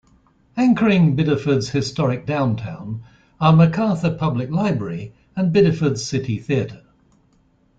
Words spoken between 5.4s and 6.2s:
Biddeford's